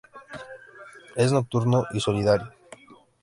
[1.15, 2.51] Es nocturno y solitario.